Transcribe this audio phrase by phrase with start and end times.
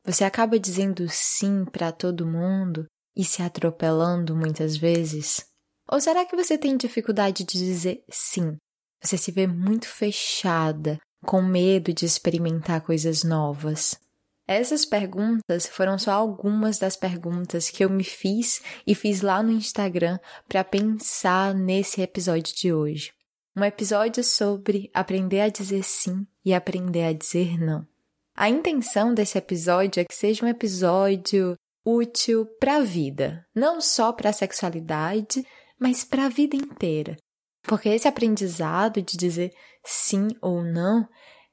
[0.05, 5.47] Você acaba dizendo sim para todo mundo e se atropelando muitas vezes?
[5.88, 8.57] Ou será que você tem dificuldade de dizer sim?
[9.01, 13.99] Você se vê muito fechada, com medo de experimentar coisas novas.
[14.46, 19.52] Essas perguntas foram só algumas das perguntas que eu me fiz e fiz lá no
[19.52, 23.13] Instagram para pensar nesse episódio de hoje.
[23.57, 27.87] Um episódio sobre aprender a dizer sim e aprender a dizer não.
[28.35, 34.13] A intenção desse episódio é que seja um episódio útil para a vida, não só
[34.13, 35.45] para a sexualidade,
[35.79, 37.16] mas para a vida inteira.
[37.63, 39.53] Porque esse aprendizado de dizer
[39.85, 41.07] sim ou não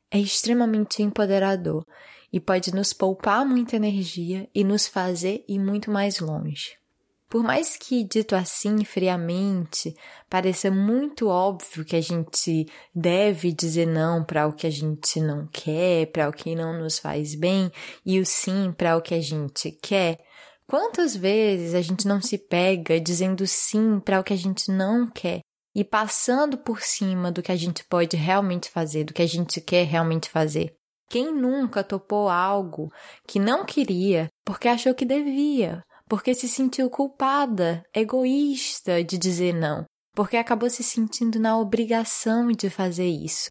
[0.09, 1.83] é extremamente empoderador
[2.31, 6.78] e pode nos poupar muita energia e nos fazer ir muito mais longe.
[7.29, 9.93] Por mais que, dito assim, friamente,
[10.27, 15.45] pareça muito óbvio que a gente deve dizer não para o que a gente não
[15.45, 17.71] quer, para o que não nos faz bem,
[18.03, 20.17] e o sim para o que a gente quer,
[20.65, 25.07] quantas vezes a gente não se pega dizendo sim para o que a gente não
[25.07, 25.41] quer
[25.75, 29.61] e passando por cima do que a gente pode realmente fazer, do que a gente
[29.61, 30.73] quer realmente fazer?
[31.07, 32.91] Quem nunca topou algo
[33.27, 39.85] que não queria porque achou que devia, porque se sentiu culpada, egoísta de dizer não,
[40.15, 43.49] porque acabou se sentindo na obrigação de fazer isso.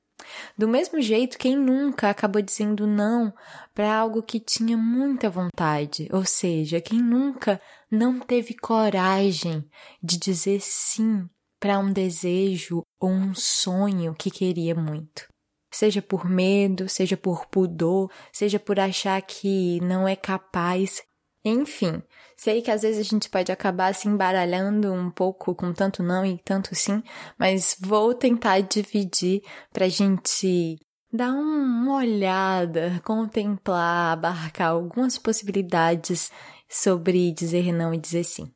[0.56, 3.32] Do mesmo jeito, quem nunca acabou dizendo não
[3.72, 9.64] para algo que tinha muita vontade, ou seja, quem nunca não teve coragem
[10.02, 11.28] de dizer sim
[11.60, 15.28] para um desejo ou um sonho que queria muito.
[15.70, 21.02] Seja por medo, seja por pudor, seja por achar que não é capaz,
[21.44, 22.02] enfim,
[22.36, 26.24] sei que às vezes a gente pode acabar se embaralhando um pouco com tanto não
[26.24, 27.02] e tanto sim,
[27.38, 30.78] mas vou tentar dividir pra gente
[31.12, 36.30] dar uma olhada, contemplar, abarcar algumas possibilidades
[36.68, 38.52] sobre dizer não e dizer sim.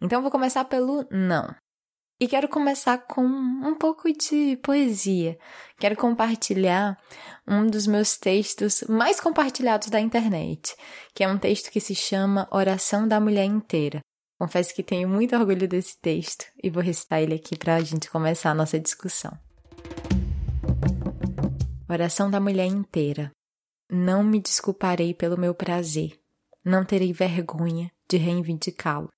[0.00, 1.54] Então vou começar pelo não.
[2.20, 5.38] E quero começar com um pouco de poesia.
[5.78, 6.98] Quero compartilhar
[7.46, 10.74] um dos meus textos mais compartilhados da internet,
[11.14, 14.00] que é um texto que se chama Oração da Mulher Inteira.
[14.36, 18.10] Confesso que tenho muito orgulho desse texto e vou recitar ele aqui para a gente
[18.10, 19.32] começar a nossa discussão.
[21.88, 23.30] Oração da Mulher Inteira.
[23.88, 26.18] Não me desculparei pelo meu prazer,
[26.64, 29.08] não terei vergonha de reivindicá-lo.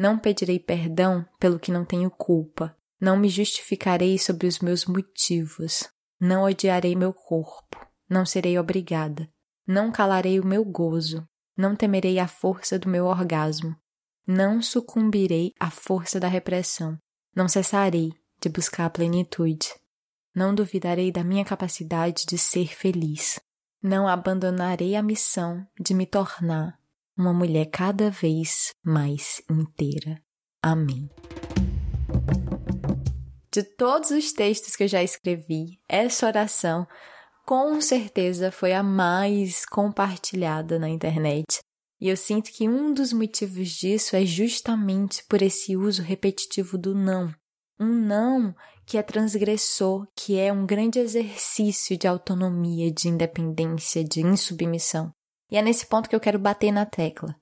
[0.00, 2.74] Não pedirei perdão pelo que não tenho culpa.
[2.98, 5.90] Não me justificarei sobre os meus motivos.
[6.18, 7.86] Não odiarei meu corpo.
[8.08, 9.28] Não serei obrigada.
[9.66, 11.28] Não calarei o meu gozo.
[11.54, 13.76] Não temerei a força do meu orgasmo.
[14.26, 16.96] Não sucumbirei à força da repressão.
[17.36, 18.10] Não cessarei
[18.40, 19.68] de buscar a plenitude.
[20.34, 23.38] Não duvidarei da minha capacidade de ser feliz.
[23.82, 26.79] Não abandonarei a missão de me tornar
[27.20, 30.20] uma mulher cada vez mais inteira.
[30.62, 31.08] Amém.
[33.52, 36.86] De todos os textos que eu já escrevi, essa oração
[37.44, 41.58] com certeza foi a mais compartilhada na internet.
[42.00, 46.94] E eu sinto que um dos motivos disso é justamente por esse uso repetitivo do
[46.94, 47.34] não.
[47.78, 48.54] Um não
[48.86, 55.12] que é transgressor, que é um grande exercício de autonomia, de independência, de insubmissão.
[55.50, 57.34] E é nesse ponto que eu quero bater na tecla.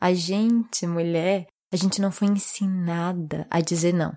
[0.00, 4.16] A gente, mulher, a gente não foi ensinada a dizer não.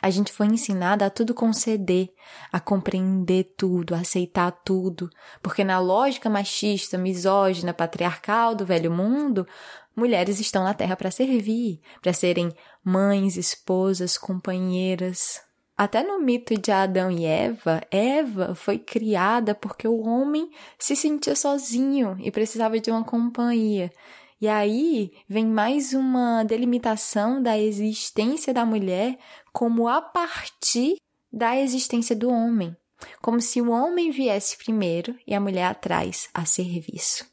[0.00, 2.08] A gente foi ensinada a tudo conceder,
[2.50, 5.10] a compreender tudo, a aceitar tudo,
[5.42, 9.46] porque na lógica machista, misógina, patriarcal do velho mundo,
[9.94, 15.45] mulheres estão na Terra para servir, para serem mães, esposas, companheiras.
[15.76, 21.36] Até no mito de Adão e Eva, Eva foi criada porque o homem se sentia
[21.36, 23.92] sozinho e precisava de uma companhia.
[24.40, 29.18] E aí vem mais uma delimitação da existência da mulher
[29.52, 30.96] como a partir
[31.30, 32.74] da existência do homem,
[33.20, 37.26] como se o homem viesse primeiro e a mulher atrás, a serviço.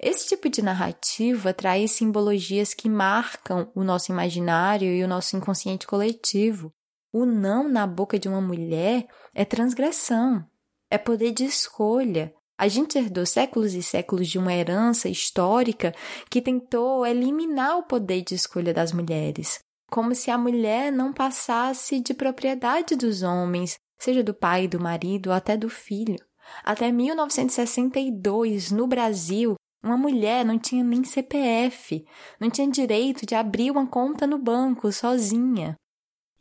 [0.00, 5.86] Esse tipo de narrativa traz simbologias que marcam o nosso imaginário e o nosso inconsciente
[5.86, 6.72] coletivo.
[7.18, 10.44] O não na boca de uma mulher é transgressão,
[10.90, 12.30] é poder de escolha.
[12.58, 15.94] A gente herdou séculos e séculos de uma herança histórica
[16.28, 19.60] que tentou eliminar o poder de escolha das mulheres,
[19.90, 25.28] como se a mulher não passasse de propriedade dos homens, seja do pai, do marido
[25.28, 26.22] ou até do filho.
[26.62, 32.04] Até 1962, no Brasil, uma mulher não tinha nem CPF,
[32.38, 35.78] não tinha direito de abrir uma conta no banco sozinha.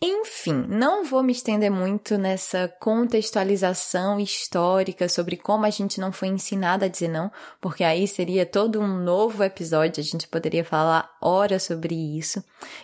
[0.07, 6.27] Enfim, não vou me estender muito nessa contextualização histórica sobre como a gente não foi
[6.27, 11.09] ensinada a dizer não, porque aí seria todo um novo episódio, a gente poderia falar
[11.19, 12.37] horas sobre isso.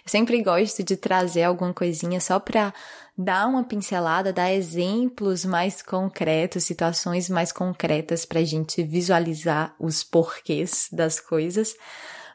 [0.03, 2.73] Eu sempre gosto de trazer alguma coisinha só para
[3.15, 10.03] dar uma pincelada, dar exemplos mais concretos, situações mais concretas para a gente visualizar os
[10.03, 11.75] porquês das coisas.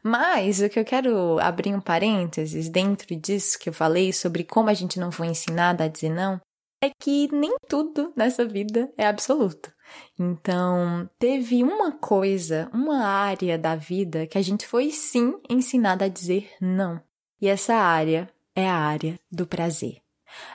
[0.09, 4.71] Mas o que eu quero abrir um parênteses dentro disso que eu falei sobre como
[4.71, 6.41] a gente não foi ensinada a dizer não,
[6.81, 9.73] é que nem tudo nessa vida é absoluto.
[10.17, 16.09] Então, teve uma coisa, uma área da vida que a gente foi sim ensinada a
[16.09, 17.03] dizer não.
[17.41, 19.97] E essa área é a área do prazer.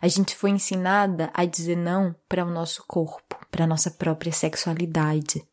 [0.02, 4.32] A gente foi ensinada a dizer não para o nosso corpo, para a nossa própria
[4.32, 5.46] sexualidade.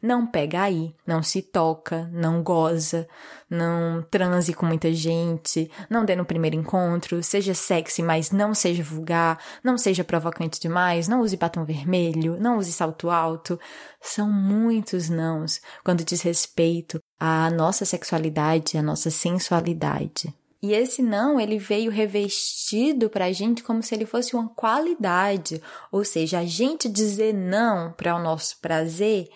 [0.00, 3.08] Não pega aí, não se toca, não goza,
[3.48, 8.82] não transe com muita gente, não dê no primeiro encontro, seja sexy, mas não seja
[8.82, 13.58] vulgar, não seja provocante demais, não use batom vermelho, não use salto alto.
[14.00, 20.34] São muitos nãos quando diz respeito à nossa sexualidade, à nossa sensualidade.
[20.64, 25.60] E esse não, ele veio revestido para a gente como se ele fosse uma qualidade,
[25.92, 29.28] ou seja, a gente dizer não para o nosso prazer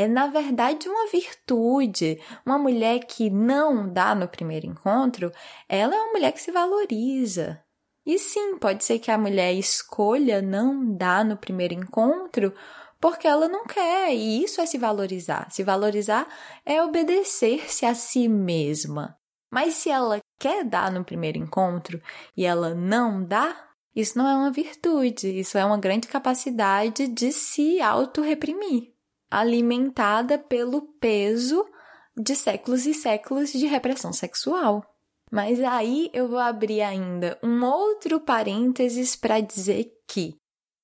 [0.00, 2.18] é na verdade uma virtude.
[2.44, 5.30] Uma mulher que não dá no primeiro encontro,
[5.68, 7.62] ela é uma mulher que se valoriza.
[8.06, 12.54] E sim, pode ser que a mulher escolha não dar no primeiro encontro
[12.98, 15.50] porque ela não quer, e isso é se valorizar.
[15.50, 16.26] Se valorizar
[16.66, 19.16] é obedecer-se a si mesma.
[19.50, 22.00] Mas se ela quer dar no primeiro encontro
[22.36, 27.32] e ela não dá, isso não é uma virtude, isso é uma grande capacidade de
[27.32, 28.89] se auto-reprimir
[29.30, 31.64] alimentada pelo peso
[32.16, 34.84] de séculos e séculos de repressão sexual.
[35.30, 40.36] Mas aí eu vou abrir ainda um outro parênteses para dizer que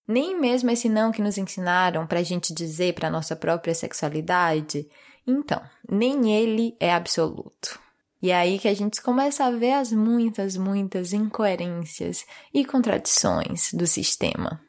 [0.06, 4.88] nem mesmo esse não que nos ensinaram para a gente dizer para nossa própria sexualidade,
[5.26, 5.60] então,
[5.90, 7.80] nem ele é absoluto.
[8.22, 13.72] E é aí que a gente começa a ver as muitas, muitas incoerências e contradições
[13.74, 14.64] do sistema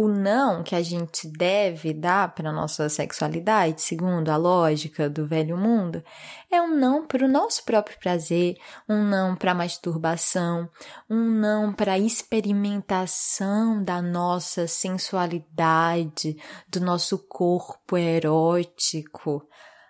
[0.00, 5.26] o não que a gente deve dar para a nossa sexualidade, segundo a lógica do
[5.26, 6.02] velho mundo,
[6.50, 8.56] é um não para o nosso próprio prazer,
[8.88, 10.70] um não para masturbação,
[11.08, 16.34] um não para experimentação da nossa sensualidade,
[16.66, 19.46] do nosso corpo erótico.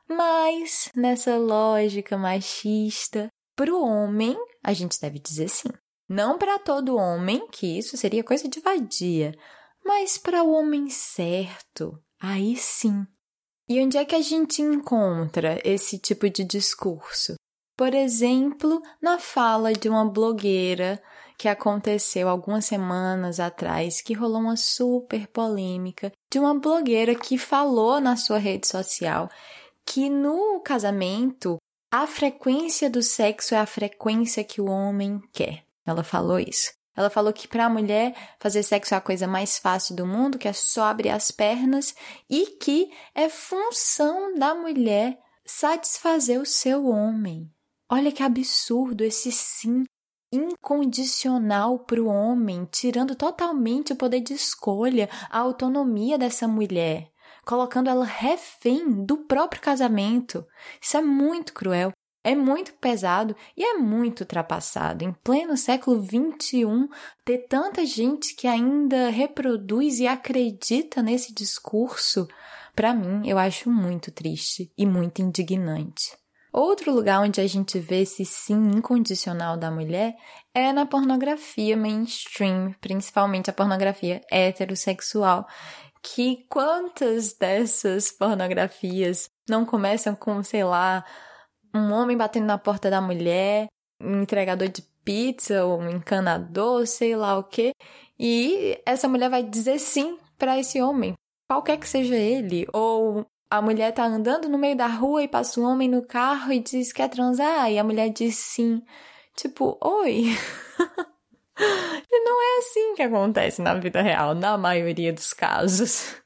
[0.08, 5.68] Mas, nessa lógica machista, para o homem, a gente deve dizer sim.
[6.08, 9.32] Não para todo homem, que isso seria coisa de vadia,
[9.84, 13.06] mas para o homem certo, aí sim.
[13.68, 17.34] E onde é que a gente encontra esse tipo de discurso?
[17.76, 21.00] Por exemplo, na fala de uma blogueira
[21.38, 28.00] que aconteceu algumas semanas atrás, que rolou uma super polêmica de uma blogueira que falou
[28.00, 29.30] na sua rede social
[29.86, 31.56] que no casamento
[31.92, 35.64] a frequência do sexo é a frequência que o homem quer.
[35.84, 36.72] Ela falou isso.
[37.00, 40.36] Ela falou que para a mulher fazer sexo é a coisa mais fácil do mundo,
[40.36, 41.94] que é só abrir as pernas
[42.28, 47.50] e que é função da mulher satisfazer o seu homem.
[47.90, 49.84] Olha que absurdo esse sim
[50.30, 57.10] incondicional para o homem, tirando totalmente o poder de escolha, a autonomia dessa mulher,
[57.46, 60.46] colocando ela refém do próprio casamento.
[60.78, 61.92] Isso é muito cruel.
[62.22, 65.04] É muito pesado e é muito ultrapassado.
[65.04, 66.88] Em pleno século XXI,
[67.24, 72.28] ter tanta gente que ainda reproduz e acredita nesse discurso,
[72.74, 76.18] para mim, eu acho muito triste e muito indignante.
[76.52, 80.16] Outro lugar onde a gente vê esse sim incondicional da mulher
[80.52, 85.46] é na pornografia mainstream, principalmente a pornografia heterossexual.
[86.02, 91.04] Que quantas dessas pornografias não começam com, sei lá,
[91.74, 93.66] um homem batendo na porta da mulher,
[94.00, 97.72] um entregador de pizza ou um encanador, sei lá o que,
[98.18, 101.14] e essa mulher vai dizer sim para esse homem,
[101.48, 105.60] qualquer que seja ele, ou a mulher tá andando no meio da rua e passa
[105.60, 108.82] um homem no carro e diz quer transar, e a mulher diz sim.
[109.36, 110.26] Tipo, oi.
[111.58, 116.19] e não é assim que acontece na vida real, na maioria dos casos.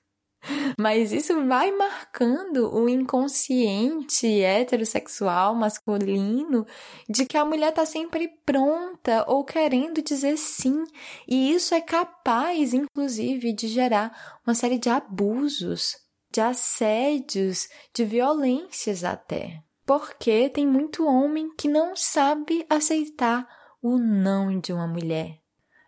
[0.78, 6.66] Mas isso vai marcando o inconsciente heterossexual masculino
[7.08, 10.84] de que a mulher está sempre pronta ou querendo dizer sim.
[11.26, 15.96] E isso é capaz, inclusive, de gerar uma série de abusos,
[16.30, 19.60] de assédios, de violências até.
[19.86, 23.46] Porque tem muito homem que não sabe aceitar
[23.82, 25.38] o não de uma mulher.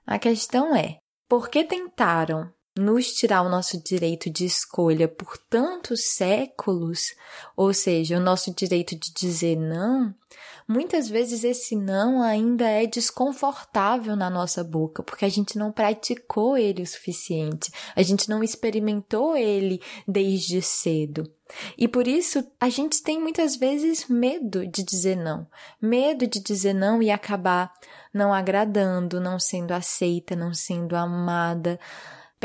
[0.07, 0.99] A questão é:
[1.29, 7.15] por que tentaram nos tirar o nosso direito de escolha por tantos séculos,
[7.57, 10.15] ou seja, o nosso direito de dizer não,
[10.69, 16.59] muitas vezes esse não ainda é desconfortável na nossa boca, porque a gente não praticou
[16.59, 21.31] ele o suficiente, a gente não experimentou ele desde cedo.
[21.79, 25.47] E por isso a gente tem muitas vezes medo de dizer não,
[25.81, 27.73] medo de dizer não e acabar
[28.13, 31.79] não agradando, não sendo aceita, não sendo amada,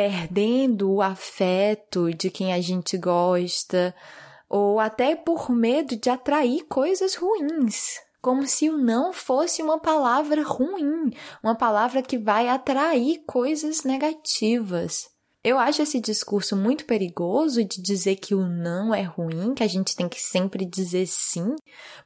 [0.02, 3.94] perdendo o afeto de quem a gente gosta,
[4.50, 8.00] ou até por medo de atrair coisas ruins.
[8.20, 11.12] Como se o não fosse uma palavra ruim,
[11.44, 15.08] uma palavra que vai atrair coisas negativas.
[15.44, 19.68] Eu acho esse discurso muito perigoso de dizer que o não é ruim, que a
[19.68, 21.56] gente tem que sempre dizer sim,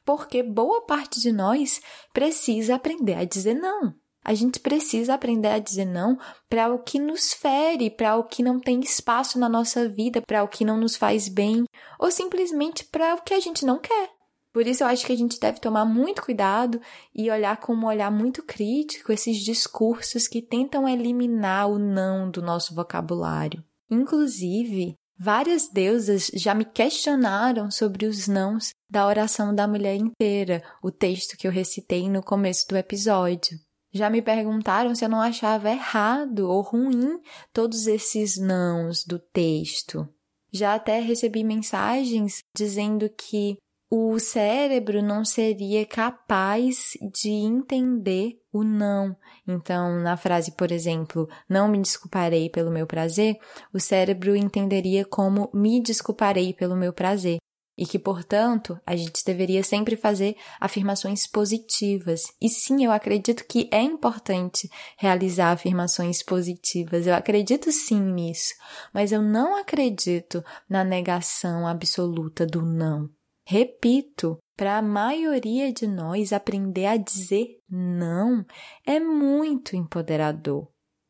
[0.04, 1.80] porque boa parte de nós
[2.12, 3.94] precisa aprender a dizer não.
[4.26, 6.18] A gente precisa aprender a dizer não
[6.48, 10.42] para o que nos fere, para o que não tem espaço na nossa vida, para
[10.42, 11.64] o que não nos faz bem,
[11.96, 14.10] ou simplesmente para o que a gente não quer.
[14.52, 16.80] Por isso eu acho que a gente deve tomar muito cuidado
[17.14, 22.42] e olhar com um olhar muito crítico esses discursos que tentam eliminar o não do
[22.42, 23.62] nosso vocabulário.
[23.88, 30.90] Inclusive, várias deusas já me questionaram sobre os nãos da oração da mulher inteira, o
[30.90, 33.56] texto que eu recitei no começo do episódio.
[33.96, 37.18] Já me perguntaram se eu não achava errado ou ruim
[37.50, 40.06] todos esses nãos do texto.
[40.52, 43.56] Já até recebi mensagens dizendo que
[43.90, 49.16] o cérebro não seria capaz de entender o não.
[49.48, 53.38] Então, na frase, por exemplo, não me desculparei pelo meu prazer,
[53.72, 57.38] o cérebro entenderia como me desculparei pelo meu prazer
[57.76, 62.32] e que, portanto, a gente deveria sempre fazer afirmações positivas.
[62.40, 67.06] E sim, eu acredito que é importante realizar afirmações positivas.
[67.06, 68.54] Eu acredito sim nisso,
[68.94, 73.08] mas eu não acredito na negação absoluta do não.
[73.44, 78.44] Repito, para a maioria de nós, aprender a dizer não
[78.86, 80.68] é muito empoderador.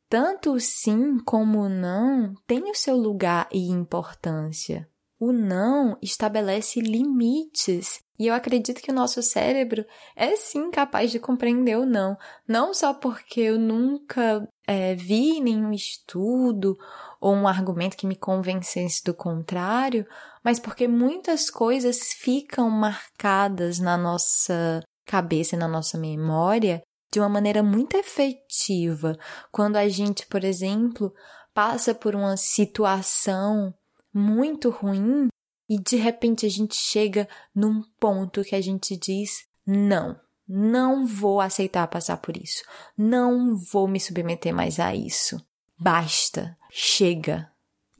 [0.08, 4.88] Tanto o sim como o não têm o seu lugar e importância.
[5.18, 11.18] O não estabelece limites e eu acredito que o nosso cérebro é sim capaz de
[11.18, 12.16] compreender o não.
[12.48, 16.76] Não só porque eu nunca é, vi nenhum estudo
[17.20, 20.06] ou um argumento que me convencesse do contrário,
[20.42, 26.82] mas porque muitas coisas ficam marcadas na nossa cabeça, na nossa memória,
[27.12, 29.16] de uma maneira muito efetiva.
[29.52, 31.12] Quando a gente, por exemplo,
[31.52, 33.74] passa por uma situação
[34.16, 35.28] muito ruim
[35.68, 40.18] e de repente a gente chega num ponto que a gente diz: não,
[40.48, 42.62] não vou aceitar passar por isso,
[42.96, 45.44] não vou me submeter mais a isso.
[45.78, 47.50] Basta, chega.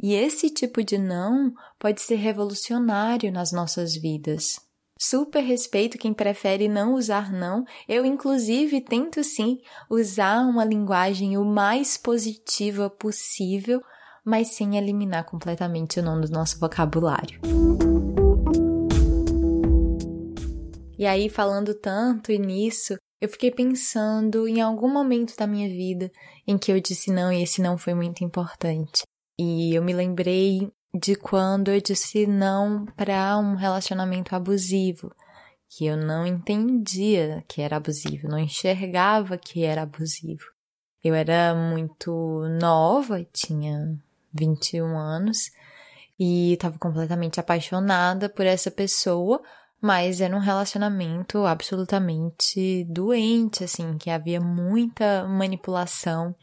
[0.02, 4.58] E esse tipo de não pode ser revolucionário nas nossas vidas.
[4.98, 7.66] Super respeito quem prefere não usar não.
[7.86, 13.82] Eu, inclusive, tento sim usar uma linguagem o mais positiva possível
[14.26, 17.40] mas sem eliminar completamente o não do nosso vocabulário.
[20.98, 26.10] E aí, falando tanto e nisso, eu fiquei pensando em algum momento da minha vida
[26.46, 29.02] em que eu disse não e esse não foi muito importante.
[29.38, 35.14] E eu me lembrei de quando eu disse não para um relacionamento abusivo,
[35.68, 40.44] que eu não entendia que era abusivo, não enxergava que era abusivo.
[41.04, 42.10] Eu era muito
[42.60, 43.96] nova, tinha
[44.38, 45.50] 21 anos
[46.18, 49.42] e estava completamente apaixonada por essa pessoa,
[49.80, 56.34] mas era um relacionamento absolutamente doente, assim, que havia muita manipulação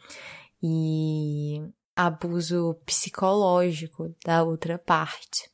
[0.61, 1.61] e
[1.95, 5.49] abuso psicológico da outra parte.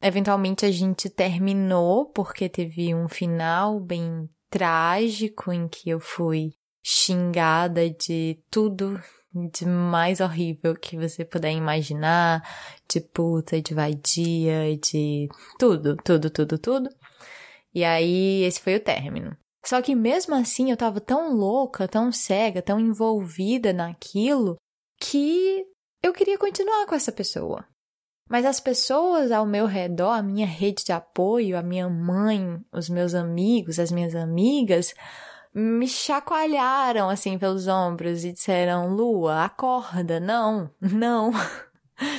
[0.00, 7.88] Eventualmente a gente terminou porque teve um final bem trágico em que eu fui xingada
[7.88, 9.00] de tudo
[9.50, 12.42] de mais horrível que você puder imaginar,
[12.88, 16.90] de puta, de vadia, de tudo, tudo, tudo, tudo.
[17.74, 19.36] E aí esse foi o término.
[19.64, 24.56] Só que mesmo assim eu tava tão louca, tão cega, tão envolvida naquilo
[25.00, 25.64] que
[26.02, 27.66] eu queria continuar com essa pessoa.
[28.28, 32.88] Mas as pessoas ao meu redor, a minha rede de apoio, a minha mãe, os
[32.88, 34.94] meus amigos, as minhas amigas,
[35.54, 41.32] me chacoalharam assim pelos ombros e disseram: Lua, acorda, não, não.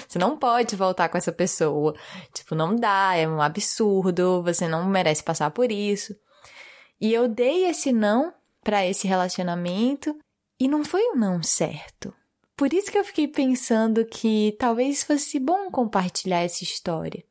[0.08, 1.94] Você não pode voltar com essa pessoa.
[2.34, 6.16] Tipo, não dá, é um absurdo, você não merece passar por isso.
[7.00, 10.18] E eu dei esse não para esse relacionamento
[10.58, 12.14] e não foi um não certo.
[12.56, 17.24] Por isso que eu fiquei pensando que talvez fosse bom compartilhar essa história.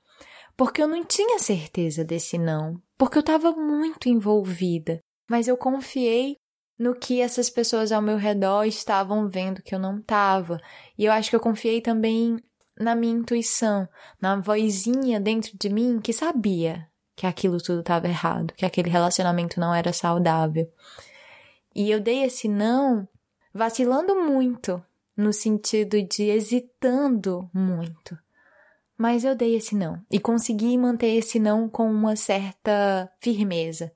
[0.54, 6.36] Porque eu não tinha certeza desse não, porque eu estava muito envolvida, mas eu confiei
[6.78, 10.60] no que essas pessoas ao meu redor estavam vendo que eu não estava.
[10.98, 12.38] E eu acho que eu confiei também
[12.78, 13.88] na minha intuição,
[14.20, 19.60] na vozinha dentro de mim que sabia que aquilo tudo estava errado, que aquele relacionamento
[19.60, 20.68] não era saudável.
[21.74, 23.08] E eu dei esse não
[23.52, 24.82] vacilando muito,
[25.16, 28.18] no sentido de hesitando muito.
[28.98, 33.92] Mas eu dei esse não e consegui manter esse não com uma certa firmeza.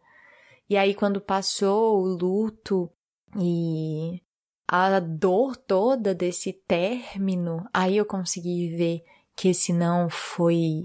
[0.69, 2.91] E aí, quando passou o luto
[3.39, 4.23] e
[4.67, 9.03] a dor toda desse término, aí eu consegui ver
[9.35, 10.85] que esse não foi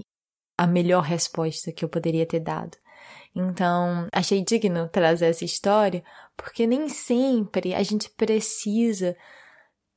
[0.56, 2.78] a melhor resposta que eu poderia ter dado.
[3.34, 6.04] Então, achei digno trazer essa história,
[6.36, 9.16] porque nem sempre a gente precisa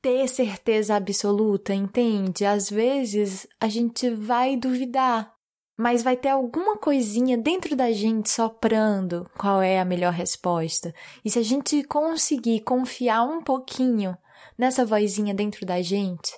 [0.02, 2.44] ter certeza absoluta, entende?
[2.44, 5.32] Às vezes a gente vai duvidar,
[5.78, 10.92] mas vai ter alguma coisinha dentro da gente soprando qual é a melhor resposta.
[11.24, 14.18] E se a gente conseguir confiar um pouquinho
[14.58, 16.32] nessa vozinha dentro da gente,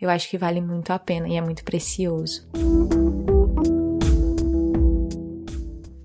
[0.00, 2.48] eu acho que vale muito a pena e é muito precioso.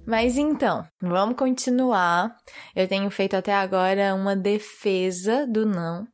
[0.03, 2.35] Mas então, vamos continuar.
[2.75, 6.07] Eu tenho feito até agora uma defesa do não,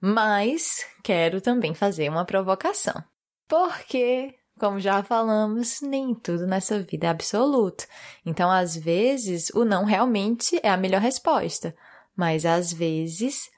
[0.00, 3.00] mas quero também fazer uma provocação.
[3.46, 7.86] Porque como já falamos, nem tudo nessa vida é absoluto.
[8.26, 11.74] Então, às vezes, o não realmente é a melhor resposta,
[12.16, 13.48] mas às vezes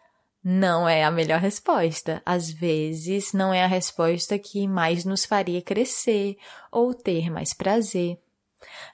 [0.42, 2.22] não é a melhor resposta.
[2.24, 6.36] Às vezes, não é a resposta que mais nos faria crescer
[6.70, 8.18] ou ter mais prazer.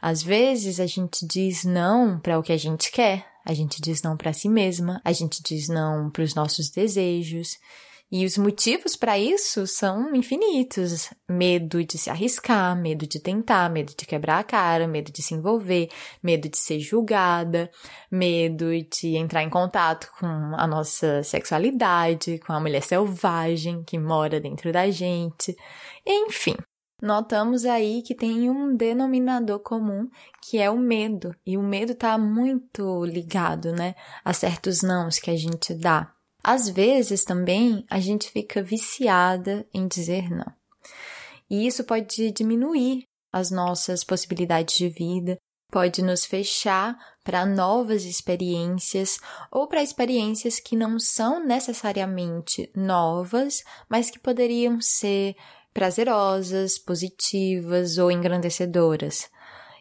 [0.01, 4.03] Às vezes, a gente diz não para o que a gente quer, a gente diz
[4.03, 7.59] não para si mesma, a gente diz não para os nossos desejos.
[8.11, 13.93] E os motivos para isso são infinitos: medo de se arriscar, medo de tentar, medo
[13.97, 15.89] de quebrar a cara, medo de se envolver,
[16.23, 17.69] medo de ser julgada,
[18.11, 24.41] medo de entrar em contato com a nossa sexualidade, com a mulher selvagem que mora
[24.41, 25.57] dentro da gente.
[26.07, 26.55] Enfim,
[27.03, 30.09] notamos aí que tem um denominador comum
[30.49, 31.35] que é o medo.
[31.45, 36.16] E o medo está muito ligado, né, a certos nãos que a gente dá.
[36.49, 40.47] Às vezes também a gente fica viciada em dizer não.
[41.51, 45.37] E isso pode diminuir as nossas possibilidades de vida,
[45.73, 49.19] pode nos fechar para novas experiências
[49.51, 55.35] ou para experiências que não são necessariamente novas, mas que poderiam ser
[55.75, 59.29] prazerosas, positivas ou engrandecedoras.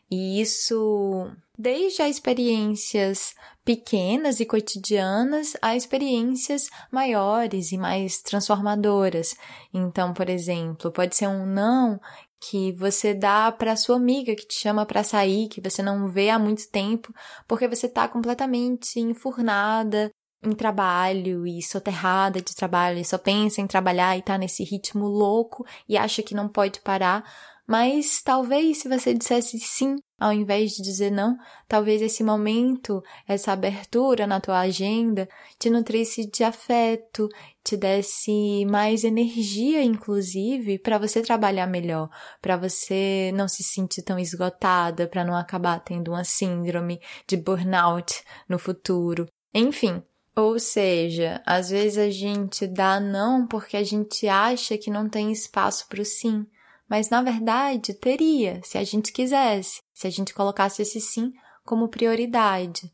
[0.10, 9.36] E isso desde as experiências pequenas e cotidianas a experiências maiores e mais transformadoras.
[9.74, 12.00] Então, por exemplo, pode ser um não
[12.40, 16.30] que você dá para sua amiga que te chama para sair, que você não vê
[16.30, 17.12] há muito tempo,
[17.48, 20.12] porque você está completamente enfurnada
[20.44, 25.08] em trabalho e soterrada de trabalho, e só pensa em trabalhar e tá nesse ritmo
[25.08, 27.24] louco e acha que não pode parar
[27.68, 33.52] mas talvez se você dissesse sim ao invés de dizer não, talvez esse momento, essa
[33.52, 35.28] abertura na tua agenda
[35.60, 37.28] te nutrisse de afeto,
[37.64, 42.10] te desse mais energia, inclusive, para você trabalhar melhor,
[42.42, 48.24] para você não se sentir tão esgotada, para não acabar tendo uma síndrome de burnout
[48.48, 49.28] no futuro.
[49.54, 50.02] Enfim,
[50.34, 55.32] ou seja, às vezes a gente dá não porque a gente acha que não tem
[55.32, 56.46] espaço para o sim
[56.90, 59.82] mas na verdade teria, se a gente quisesse.
[59.94, 61.32] se a gente colocasse esse sim
[61.64, 62.92] como prioridade.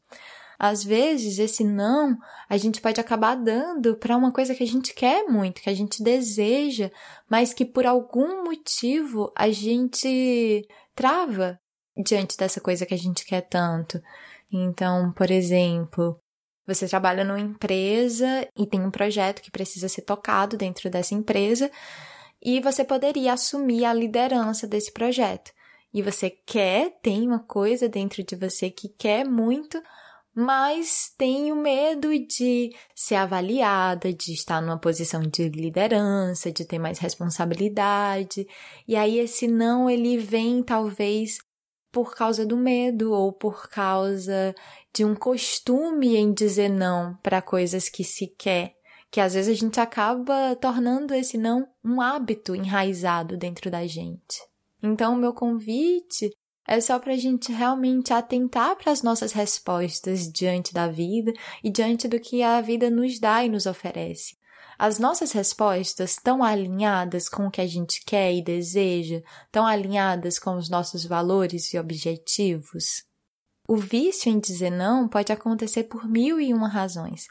[0.58, 2.16] Às vezes, esse não
[2.48, 5.74] a gente pode acabar dando para uma coisa que a gente quer muito, que a
[5.74, 6.92] gente deseja,
[7.28, 11.60] mas que por algum motivo a gente trava
[11.98, 14.00] diante dessa coisa que a gente quer tanto.
[14.52, 16.20] Então, por exemplo,
[16.68, 21.72] você trabalha numa empresa e tem um projeto que precisa ser tocado dentro dessa empresa
[22.42, 25.52] e você poderia assumir a liderança desse projeto.
[25.94, 29.82] E você quer, tem uma coisa dentro de você que quer muito,
[30.34, 36.80] mas tem o medo de ser avaliada, de estar numa posição de liderança, de ter
[36.80, 38.48] mais responsabilidade.
[38.88, 41.38] E aí esse não ele vem talvez
[41.92, 44.56] por causa do medo ou por causa
[44.94, 48.76] de um costume em dizer não para coisas que se quer,
[49.12, 54.42] que às vezes a gente acaba tornando esse não um hábito enraizado dentro da gente.
[54.82, 56.32] Então, o meu convite
[56.66, 61.70] é só para a gente realmente atentar para as nossas respostas diante da vida e
[61.70, 64.40] diante do que a vida nos dá e nos oferece.
[64.80, 69.22] As nossas respostas estão alinhadas com o que a gente quer e deseja?
[69.46, 73.04] Estão alinhadas com os nossos valores e objetivos?
[73.68, 77.28] O vício em dizer não pode acontecer por mil e uma razões.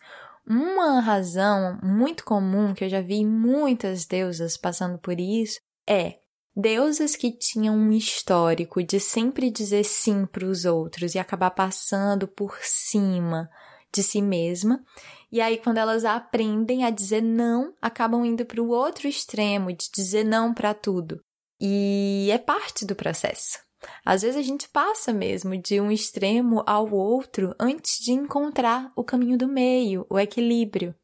[0.50, 6.18] Uma razão muito comum que eu já vi muitas deusas passando por isso é
[6.54, 12.26] Deusas que tinham um histórico de sempre dizer sim para os outros e acabar passando
[12.26, 13.48] por cima
[13.92, 14.84] de si mesma.
[15.30, 19.88] E aí, quando elas aprendem a dizer não, acabam indo para o outro extremo de
[19.94, 21.22] dizer não para tudo.
[21.60, 23.58] E é parte do processo.
[24.04, 29.04] Às vezes a gente passa mesmo de um extremo ao outro antes de encontrar o
[29.04, 30.94] caminho do meio, o equilíbrio.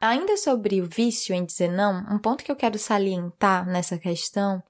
[0.00, 4.62] Ainda sobre o vício em dizer não, um ponto que eu quero salientar nessa questão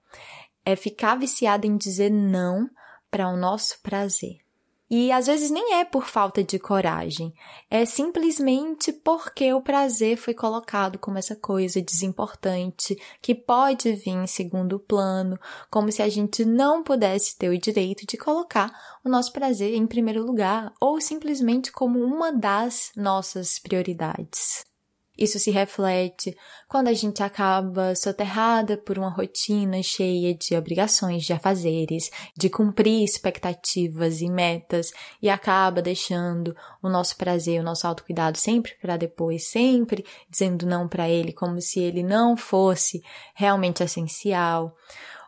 [0.64, 2.68] é ficar viciado em dizer não
[3.10, 4.45] para o nosso prazer.
[4.88, 7.34] E às vezes nem é por falta de coragem,
[7.68, 14.26] é simplesmente porque o prazer foi colocado como essa coisa desimportante que pode vir em
[14.28, 15.38] segundo plano,
[15.70, 18.72] como se a gente não pudesse ter o direito de colocar
[19.04, 24.64] o nosso prazer em primeiro lugar ou simplesmente como uma das nossas prioridades.
[25.16, 26.36] Isso se reflete
[26.68, 33.02] quando a gente acaba soterrada por uma rotina cheia de obrigações, de afazeres, de cumprir
[33.02, 39.48] expectativas e metas e acaba deixando o nosso prazer, o nosso autocuidado sempre para depois,
[39.48, 43.02] sempre dizendo não para ele como se ele não fosse
[43.34, 44.76] realmente essencial.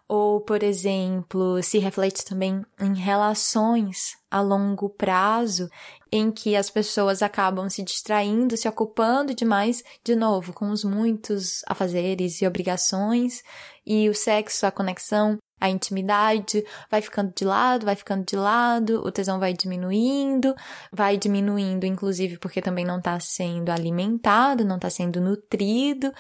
[0.09, 5.69] Ou, por exemplo, se reflete também em relações a longo prazo
[6.11, 11.63] em que as pessoas acabam se distraindo, se ocupando demais, de novo, com os muitos
[11.67, 13.43] afazeres e obrigações,
[13.87, 19.03] e o sexo, a conexão, a intimidade vai ficando de lado, vai ficando de lado,
[19.05, 20.55] o tesão vai diminuindo,
[20.93, 26.13] vai diminuindo, inclusive, porque também não está sendo alimentado, não está sendo nutrido,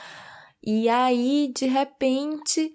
[0.62, 2.72] e aí, de repente,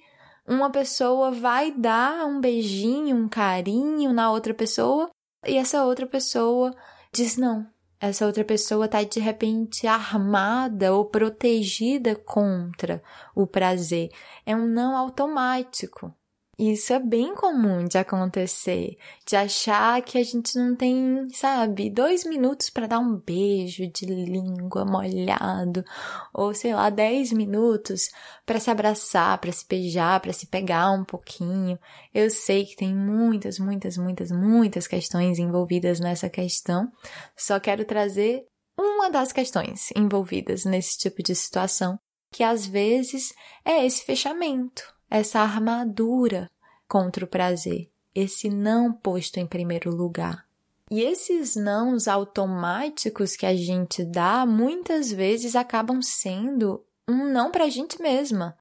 [0.47, 5.09] uma pessoa vai dar um beijinho, um carinho na outra pessoa
[5.45, 6.73] e essa outra pessoa
[7.13, 7.71] diz não.
[7.99, 13.01] Essa outra pessoa está de repente armada ou protegida contra
[13.33, 14.09] o prazer.
[14.45, 16.13] É um não automático.
[16.57, 22.23] Isso é bem comum de acontecer, de achar que a gente não tem, sabe, dois
[22.25, 25.83] minutos para dar um beijo de língua molhado,
[26.31, 28.11] ou sei lá, dez minutos
[28.45, 31.79] para se abraçar, para se beijar, para se pegar um pouquinho.
[32.13, 36.87] Eu sei que tem muitas, muitas, muitas, muitas questões envolvidas nessa questão.
[37.35, 38.45] Só quero trazer
[38.77, 41.97] uma das questões envolvidas nesse tipo de situação,
[42.31, 43.33] que às vezes
[43.65, 46.49] é esse fechamento essa armadura
[46.87, 50.43] contra o prazer, esse não posto em primeiro lugar.
[50.89, 57.65] E esses nãos automáticos que a gente dá muitas vezes acabam sendo um não para
[57.65, 58.57] a gente mesma.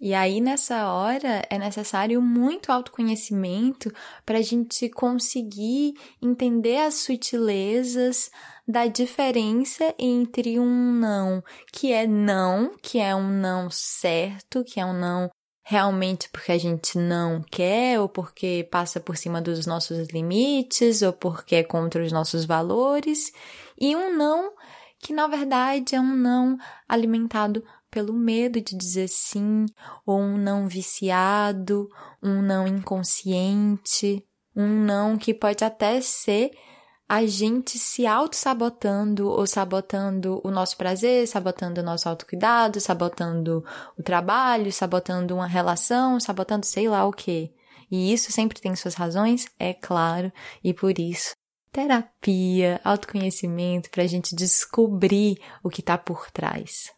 [0.00, 3.92] E aí, nessa hora, é necessário muito autoconhecimento
[4.24, 8.30] para a gente conseguir entender as sutilezas
[8.66, 14.86] da diferença entre um não que é não, que é um não certo, que é
[14.86, 15.30] um não
[15.70, 21.12] realmente porque a gente não quer, ou porque passa por cima dos nossos limites, ou
[21.12, 23.32] porque é contra os nossos valores,
[23.80, 24.52] e um não
[24.98, 29.66] que na verdade é um não alimentado pelo medo de dizer sim,
[30.04, 31.88] ou um não viciado,
[32.20, 36.50] um não inconsciente, um não que pode até ser
[37.10, 43.64] a gente se auto-sabotando ou sabotando o nosso prazer, sabotando o nosso autocuidado, sabotando
[43.98, 47.52] o trabalho, sabotando uma relação, sabotando sei lá o quê.
[47.90, 51.32] E isso sempre tem suas razões, é claro, e por isso
[51.72, 56.92] terapia, autoconhecimento para a gente descobrir o que está por trás.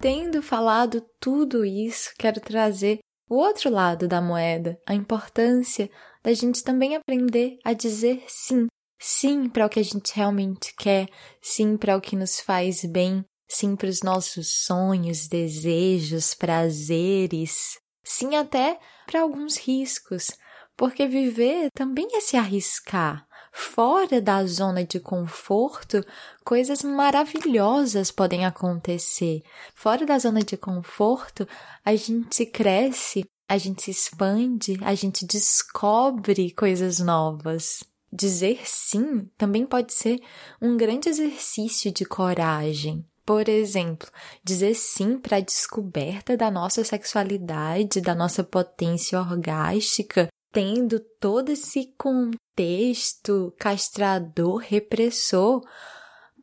[0.00, 5.90] Tendo falado tudo isso, quero trazer o outro lado da moeda, a importância
[6.22, 8.66] da gente também aprender a dizer sim.
[9.00, 11.06] Sim para o que a gente realmente quer,
[11.40, 18.34] sim para o que nos faz bem, sim para os nossos sonhos, desejos, prazeres, sim
[18.34, 20.32] até para alguns riscos,
[20.76, 23.27] porque viver também é se arriscar.
[23.52, 26.04] Fora da zona de conforto,
[26.44, 29.42] coisas maravilhosas podem acontecer.
[29.74, 31.46] Fora da zona de conforto,
[31.84, 37.82] a gente cresce, a gente se expande, a gente descobre coisas novas.
[38.12, 40.20] Dizer sim também pode ser
[40.60, 43.04] um grande exercício de coragem.
[43.24, 44.08] Por exemplo,
[44.42, 51.92] dizer sim para a descoberta da nossa sexualidade, da nossa potência orgástica, tendo todo esse
[51.96, 55.62] contexto castrador, repressor.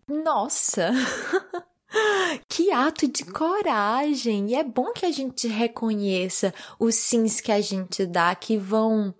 [0.07, 0.91] Nossa!
[2.49, 4.49] Que ato de coragem!
[4.49, 9.15] E é bom que a gente reconheça os sims que a gente dá, que vão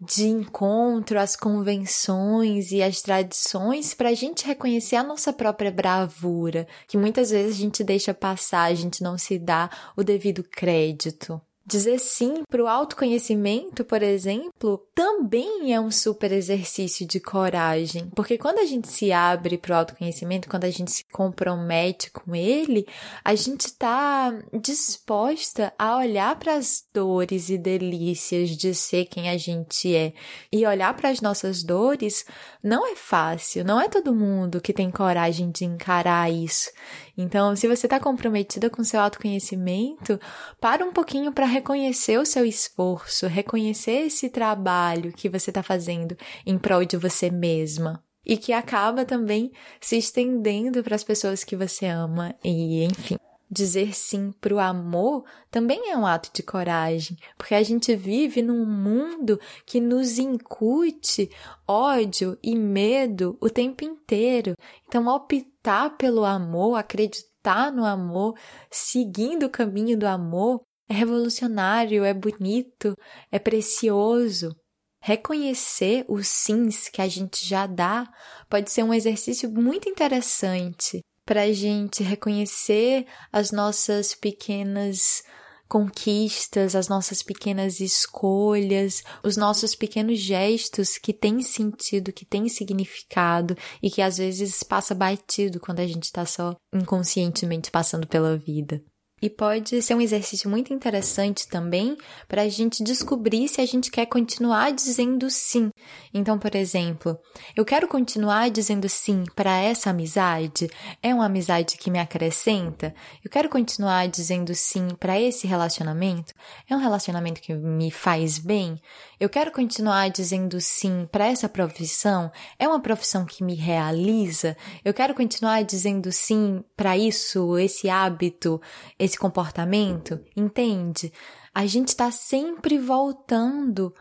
[0.00, 6.66] de encontro às convenções e às tradições para a gente reconhecer a nossa própria bravura,
[6.86, 11.40] que muitas vezes a gente deixa passar, a gente não se dá o devido crédito.
[11.68, 18.38] Dizer sim para o autoconhecimento, por exemplo, também é um super exercício de coragem, porque
[18.38, 22.86] quando a gente se abre para o autoconhecimento, quando a gente se compromete com ele,
[23.24, 29.36] a gente está disposta a olhar para as dores e delícias de ser quem a
[29.36, 30.12] gente é.
[30.52, 32.24] E olhar para as nossas dores
[32.62, 36.70] não é fácil, não é todo mundo que tem coragem de encarar isso.
[37.18, 40.20] Então, se você está comprometida com seu autoconhecimento,
[40.60, 46.16] para um pouquinho para reconhecer o seu esforço, reconhecer esse trabalho que você está fazendo
[46.44, 48.02] em prol de você mesma.
[48.24, 53.16] E que acaba também se estendendo para as pessoas que você ama, e enfim.
[53.48, 58.42] Dizer sim para o amor também é um ato de coragem, porque a gente vive
[58.42, 61.30] num mundo que nos incute
[61.66, 64.56] ódio e medo o tempo inteiro.
[64.88, 68.34] Então, optar pelo amor, acreditar no amor,
[68.68, 72.96] seguindo o caminho do amor, é revolucionário, é bonito,
[73.30, 74.54] é precioso.
[75.00, 78.08] Reconhecer os sims que a gente já dá
[78.48, 85.22] pode ser um exercício muito interessante para a gente reconhecer as nossas pequenas
[85.68, 93.56] conquistas, as nossas pequenas escolhas, os nossos pequenos gestos que têm sentido, que têm significado
[93.82, 98.82] e que às vezes passa batido quando a gente está só inconscientemente passando pela vida.
[99.22, 101.96] E pode ser um exercício muito interessante também
[102.28, 105.70] para a gente descobrir se a gente quer continuar dizendo sim.
[106.12, 107.18] Então, por exemplo,
[107.56, 110.68] eu quero continuar dizendo sim para essa amizade?
[111.02, 112.94] É uma amizade que me acrescenta?
[113.24, 116.34] Eu quero continuar dizendo sim para esse relacionamento?
[116.68, 118.78] É um relacionamento que me faz bem?
[119.18, 122.30] Eu quero continuar dizendo sim para essa profissão?
[122.58, 124.54] É uma profissão que me realiza?
[124.84, 128.60] Eu quero continuar dizendo sim para isso, esse hábito,
[128.98, 131.10] esse comportamento, entende?
[131.54, 133.94] A gente está sempre voltando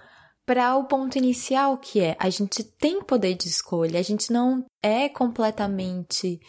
[0.46, 4.66] para o ponto inicial que é a gente tem poder de escolha, a gente não
[4.84, 6.42] é completamente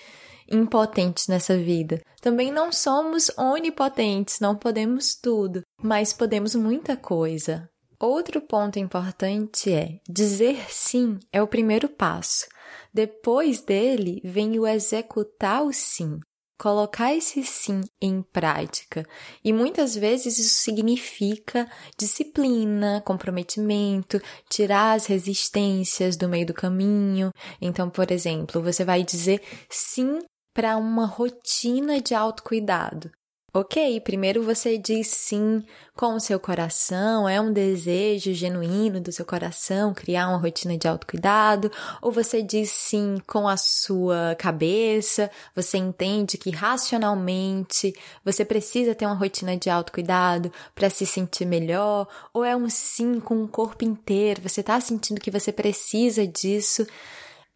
[0.50, 2.00] impotente nessa vida.
[2.20, 7.70] Também não somos onipotentes, não podemos tudo, mas podemos muita coisa.
[7.98, 12.46] Outro ponto importante é dizer sim é o primeiro passo.
[12.92, 16.18] Depois dele vem o executar o sim
[16.58, 19.04] colocar esse sim em prática.
[19.44, 27.30] E muitas vezes isso significa disciplina, comprometimento, tirar as resistências do meio do caminho.
[27.60, 30.18] Então, por exemplo, você vai dizer sim
[30.54, 33.10] para uma rotina de autocuidado.
[33.58, 35.64] Ok, primeiro você diz sim
[35.94, 40.86] com o seu coração, é um desejo genuíno do seu coração criar uma rotina de
[40.86, 48.94] autocuidado, ou você diz sim com a sua cabeça, você entende que racionalmente você precisa
[48.94, 53.48] ter uma rotina de autocuidado para se sentir melhor, ou é um sim com o
[53.48, 56.86] corpo inteiro, você está sentindo que você precisa disso.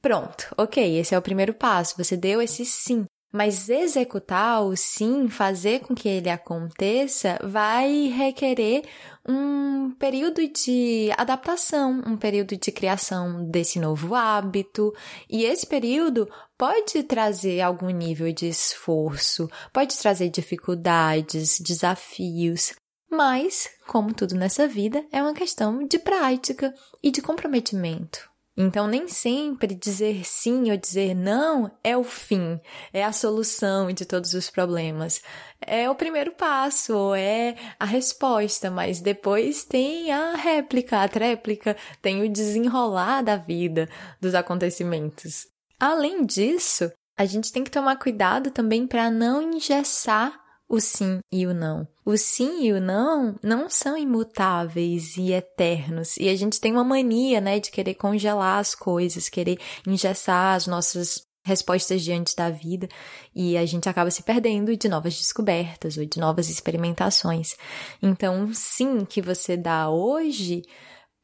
[0.00, 3.04] Pronto, ok, esse é o primeiro passo, você deu esse sim.
[3.32, 8.82] Mas executar o sim, fazer com que ele aconteça, vai requerer
[9.28, 14.92] um período de adaptação, um período de criação desse novo hábito,
[15.28, 22.74] e esse período pode trazer algum nível de esforço, pode trazer dificuldades, desafios,
[23.10, 28.29] mas, como tudo nessa vida, é uma questão de prática e de comprometimento.
[28.62, 32.60] Então, nem sempre dizer sim ou dizer não é o fim,
[32.92, 35.22] é a solução de todos os problemas.
[35.62, 42.22] É o primeiro passo, é a resposta, mas depois tem a réplica, a tréplica, tem
[42.22, 43.88] o desenrolar da vida,
[44.20, 45.46] dos acontecimentos.
[45.78, 50.38] Além disso, a gente tem que tomar cuidado também para não engessar
[50.70, 51.86] o sim e o não.
[52.06, 56.16] O sim e o não não são imutáveis e eternos.
[56.16, 60.68] E a gente tem uma mania, né, de querer congelar as coisas, querer engessar as
[60.68, 62.86] nossas respostas diante da vida
[63.34, 67.56] e a gente acaba se perdendo de novas descobertas ou de novas experimentações.
[68.00, 70.62] Então, sim que você dá hoje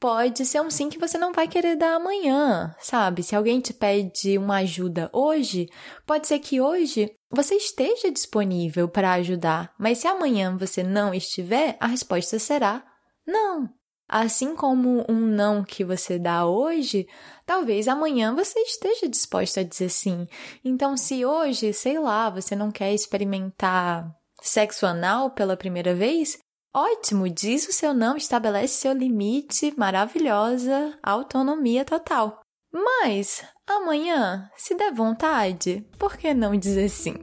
[0.00, 3.22] pode ser um sim que você não vai querer dar amanhã, sabe?
[3.22, 5.68] Se alguém te pede uma ajuda hoje,
[6.06, 11.76] pode ser que hoje você esteja disponível para ajudar, mas se amanhã você não estiver,
[11.80, 12.84] a resposta será
[13.26, 13.68] não.
[14.08, 17.08] Assim como um não que você dá hoje,
[17.44, 20.28] talvez amanhã você esteja disposto a dizer sim.
[20.64, 24.08] Então, se hoje, sei lá, você não quer experimentar
[24.40, 26.38] sexo anal pela primeira vez,
[26.78, 32.42] Ótimo, diz o seu não, estabelece seu limite, maravilhosa, autonomia total.
[32.70, 37.14] Mas amanhã, se der vontade, por que não dizer sim?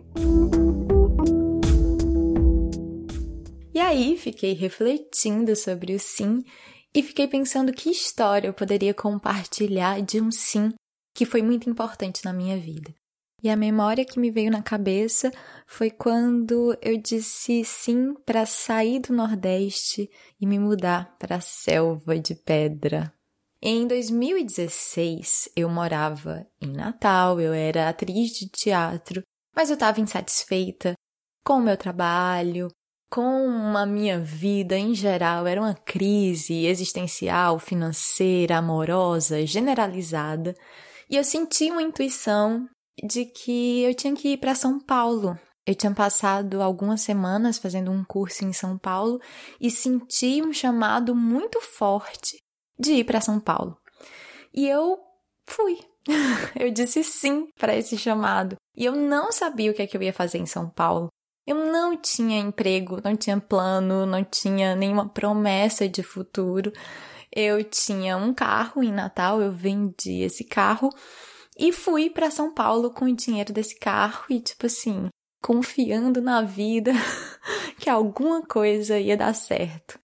[3.74, 6.44] E aí fiquei refletindo sobre o sim
[6.94, 10.72] e fiquei pensando que história eu poderia compartilhar de um sim
[11.16, 12.94] que foi muito importante na minha vida.
[13.42, 15.32] E a memória que me veio na cabeça
[15.68, 22.18] foi quando eu disse sim para sair do Nordeste e me mudar para a selva
[22.18, 23.14] de pedra.
[23.66, 29.24] Em 2016, eu morava em Natal, eu era atriz de teatro,
[29.56, 30.96] mas eu estava insatisfeita
[31.46, 32.68] com o meu trabalho,
[33.10, 35.48] com a minha vida em geral.
[35.48, 40.54] Era uma crise existencial, financeira, amorosa, generalizada.
[41.10, 42.68] E eu senti uma intuição
[43.02, 45.40] de que eu tinha que ir para São Paulo.
[45.66, 49.22] Eu tinha passado algumas semanas fazendo um curso em São Paulo
[49.62, 52.43] e senti um chamado muito forte
[52.84, 53.78] de ir para São Paulo.
[54.54, 55.00] E eu
[55.48, 55.80] fui.
[56.60, 58.56] eu disse sim para esse chamado.
[58.76, 61.08] E eu não sabia o que, é que eu ia fazer em São Paulo.
[61.46, 66.72] Eu não tinha emprego, não tinha plano, não tinha nenhuma promessa de futuro.
[67.36, 70.90] Eu tinha um carro em Natal, eu vendi esse carro
[71.58, 75.10] e fui para São Paulo com o dinheiro desse carro e, tipo assim,
[75.42, 76.94] confiando na vida
[77.78, 80.00] que alguma coisa ia dar certo.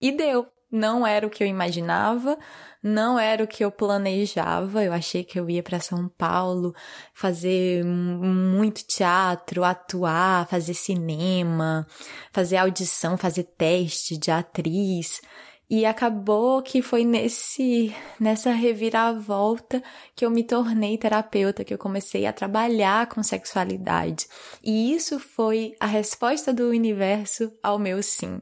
[0.00, 0.46] E deu.
[0.72, 2.38] Não era o que eu imaginava,
[2.82, 4.82] não era o que eu planejava.
[4.82, 6.74] Eu achei que eu ia para São Paulo
[7.12, 11.86] fazer muito teatro, atuar, fazer cinema,
[12.32, 15.20] fazer audição, fazer teste de atriz.
[15.68, 19.82] E acabou que foi nesse nessa reviravolta
[20.14, 24.26] que eu me tornei terapeuta, que eu comecei a trabalhar com sexualidade.
[24.62, 28.40] E isso foi a resposta do universo ao meu sim.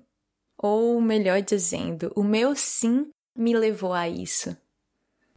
[0.62, 4.54] Ou melhor dizendo, o meu sim me levou a isso.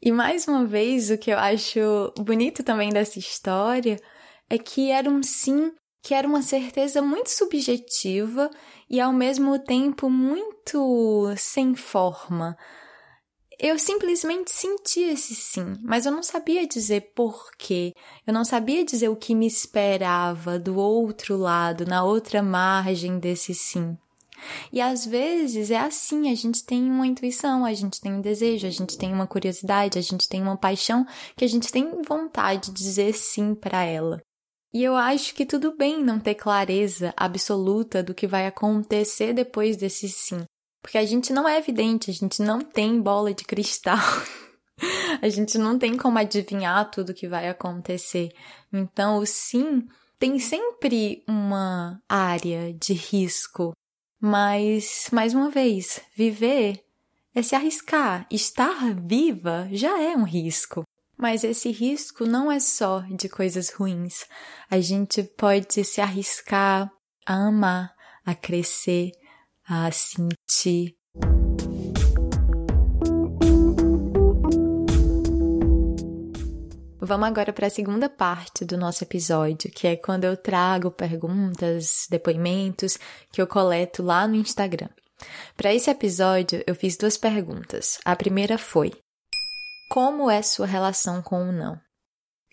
[0.02, 1.80] E mais uma vez, o que eu acho
[2.20, 3.98] bonito também dessa história
[4.50, 8.52] é que era um sim que era uma certeza muito subjetiva
[8.90, 12.58] e ao mesmo tempo muito sem forma.
[13.58, 17.94] Eu simplesmente senti esse sim, mas eu não sabia dizer porquê.
[18.28, 23.54] Eu não sabia dizer o que me esperava do outro lado, na outra margem desse
[23.54, 23.98] sim.
[24.72, 28.68] E às vezes é assim, a gente tem uma intuição, a gente tem um desejo,
[28.68, 32.72] a gente tem uma curiosidade, a gente tem uma paixão que a gente tem vontade
[32.72, 34.22] de dizer sim para ela.
[34.74, 39.78] E eu acho que tudo bem não ter clareza absoluta do que vai acontecer depois
[39.78, 40.44] desse sim.
[40.82, 43.98] Porque a gente não é evidente, a gente não tem bola de cristal.
[45.22, 48.30] a gente não tem como adivinhar tudo o que vai acontecer.
[48.72, 49.88] Então, o sim
[50.20, 53.74] tem sempre uma área de risco.
[54.26, 56.82] Mas, mais uma vez, viver
[57.36, 58.26] é se arriscar.
[58.32, 60.86] Estar viva já é um risco.
[61.18, 64.24] Mas esse risco não é só de coisas ruins.
[64.70, 66.90] A gente pode se arriscar
[67.26, 67.94] a amar,
[68.26, 69.12] a crescer,
[69.68, 70.96] a sentir.
[77.14, 82.08] Vamos agora para a segunda parte do nosso episódio, que é quando eu trago perguntas,
[82.10, 82.98] depoimentos
[83.32, 84.90] que eu coleto lá no Instagram.
[85.56, 88.00] Para esse episódio, eu fiz duas perguntas.
[88.04, 88.92] A primeira foi:
[89.92, 91.80] Como é sua relação com o não?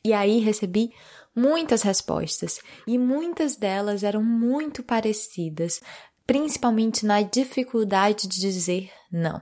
[0.04, 0.92] E aí recebi
[1.34, 5.80] muitas respostas e muitas delas eram muito parecidas,
[6.26, 9.40] principalmente na dificuldade de dizer não.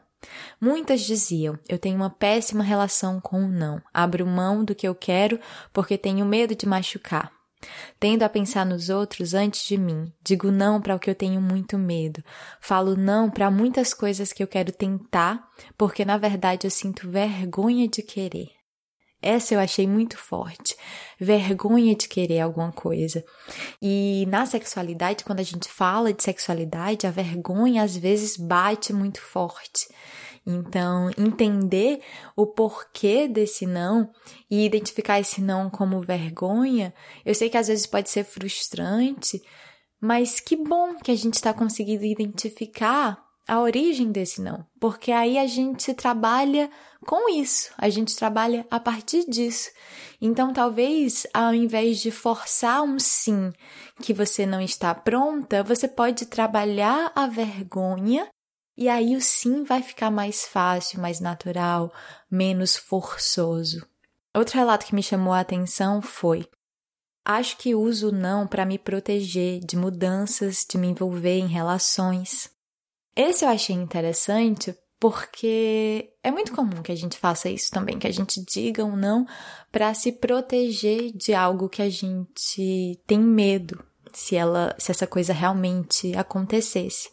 [0.60, 3.80] Muitas diziam: Eu tenho uma péssima relação com o não.
[3.92, 5.38] Abro mão do que eu quero
[5.72, 7.32] porque tenho medo de machucar.
[7.98, 11.40] Tendo a pensar nos outros antes de mim, digo não para o que eu tenho
[11.40, 12.22] muito medo.
[12.60, 17.88] Falo não para muitas coisas que eu quero tentar, porque na verdade eu sinto vergonha
[17.88, 18.57] de querer.
[19.20, 20.76] Essa eu achei muito forte.
[21.18, 23.24] Vergonha de querer alguma coisa.
[23.82, 29.20] E na sexualidade, quando a gente fala de sexualidade, a vergonha às vezes bate muito
[29.20, 29.88] forte.
[30.46, 32.00] Então, entender
[32.34, 34.10] o porquê desse não
[34.50, 39.42] e identificar esse não como vergonha, eu sei que às vezes pode ser frustrante,
[40.00, 45.38] mas que bom que a gente está conseguindo identificar a origem desse não, porque aí
[45.38, 46.70] a gente trabalha
[47.06, 49.70] com isso, a gente trabalha a partir disso.
[50.20, 53.50] Então, talvez ao invés de forçar um sim
[54.02, 58.28] que você não está pronta, você pode trabalhar a vergonha
[58.76, 61.90] e aí o sim vai ficar mais fácil, mais natural,
[62.30, 63.84] menos forçoso.
[64.36, 66.46] Outro relato que me chamou a atenção foi:
[67.24, 72.57] Acho que uso o não para me proteger de mudanças, de me envolver em relações.
[73.18, 78.06] Esse eu achei interessante porque é muito comum que a gente faça isso também, que
[78.06, 79.26] a gente diga um não
[79.72, 85.32] para se proteger de algo que a gente tem medo, se ela, se essa coisa
[85.32, 87.10] realmente acontecesse.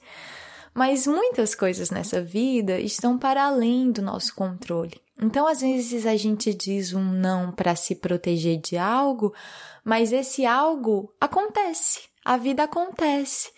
[0.75, 5.01] Mas muitas coisas nessa vida estão para além do nosso controle.
[5.19, 9.33] Então, às vezes a gente diz um não para se proteger de algo,
[9.83, 13.54] mas esse algo acontece, a vida acontece.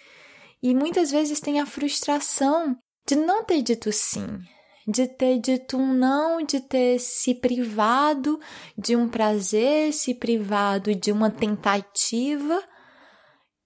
[0.62, 2.78] E muitas vezes tem a frustração
[3.08, 4.40] de não ter dito sim,
[4.88, 8.40] de ter dito um não, de ter se privado
[8.78, 12.62] de um prazer, se privado de uma tentativa.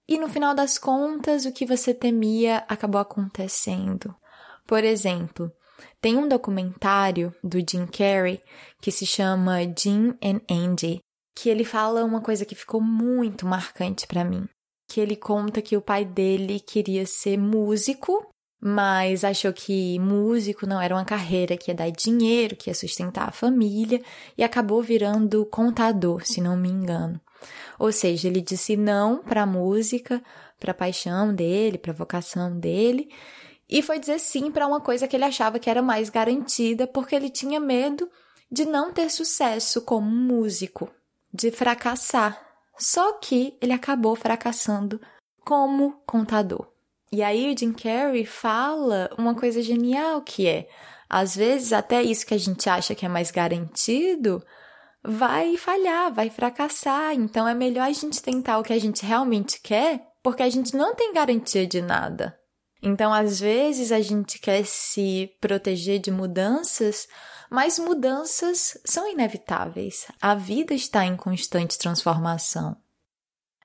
[0.06, 4.14] E no final das contas, o que você temia acabou acontecendo.
[4.66, 5.50] Por exemplo,
[6.00, 8.42] tem um documentário do Jim Carrey
[8.80, 11.00] que se chama Jim and Andy,
[11.34, 14.46] que ele fala uma coisa que ficou muito marcante para mim
[14.92, 18.26] que ele conta que o pai dele queria ser músico,
[18.60, 23.26] mas achou que músico não era uma carreira que ia dar dinheiro, que ia sustentar
[23.26, 24.02] a família,
[24.36, 27.18] e acabou virando contador, se não me engano.
[27.78, 30.22] Ou seja, ele disse não para a música,
[30.60, 33.08] para a paixão dele, para a vocação dele,
[33.70, 37.16] e foi dizer sim para uma coisa que ele achava que era mais garantida, porque
[37.16, 38.10] ele tinha medo
[38.50, 40.90] de não ter sucesso como músico,
[41.32, 45.00] de fracassar só que ele acabou fracassando
[45.44, 46.68] como contador.
[47.10, 50.68] E aí o Jim Carrey fala uma coisa genial que é,
[51.08, 54.42] às vezes até isso que a gente acha que é mais garantido
[55.04, 57.12] vai falhar, vai fracassar.
[57.14, 60.76] Então é melhor a gente tentar o que a gente realmente quer, porque a gente
[60.76, 62.38] não tem garantia de nada.
[62.82, 67.06] Então, às vezes, a gente quer se proteger de mudanças,
[67.48, 70.06] mas mudanças são inevitáveis.
[70.20, 72.76] A vida está em constante transformação.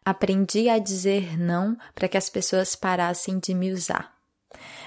[0.05, 4.15] Aprendi a dizer não para que as pessoas parassem de me usar.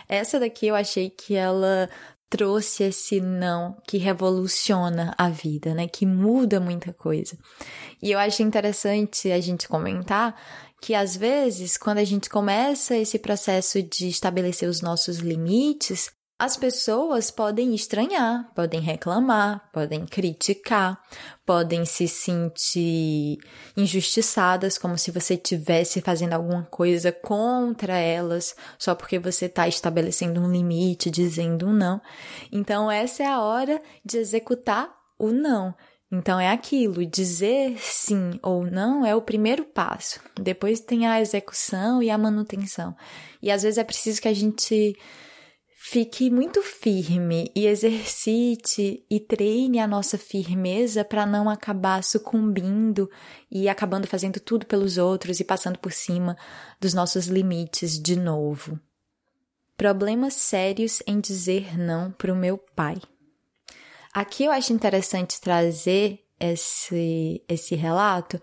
[0.08, 1.90] Essa daqui eu achei que ela
[2.30, 5.88] trouxe esse não que revoluciona a vida, né?
[5.88, 7.36] Que muda muita coisa.
[8.00, 10.40] E eu acho interessante a gente comentar
[10.80, 16.10] que às vezes, quando a gente começa esse processo de estabelecer os nossos limites,
[16.40, 20.98] as pessoas podem estranhar, podem reclamar, podem criticar,
[21.44, 23.36] podem se sentir
[23.76, 30.40] injustiçadas, como se você estivesse fazendo alguma coisa contra elas, só porque você está estabelecendo
[30.40, 32.00] um limite, dizendo um não.
[32.50, 35.74] Então, essa é a hora de executar o não.
[36.12, 40.20] Então, é aquilo, dizer sim ou não é o primeiro passo.
[40.40, 42.96] Depois tem a execução e a manutenção.
[43.40, 44.96] E às vezes é preciso que a gente
[45.82, 53.11] Fique muito firme e exercite e treine a nossa firmeza para não acabar sucumbindo
[53.50, 56.36] e acabando fazendo tudo pelos outros e passando por cima
[56.78, 58.78] dos nossos limites de novo.
[59.74, 63.00] Problemas sérios em dizer não para o meu pai.
[64.12, 68.40] Aqui eu acho interessante trazer esse, esse relato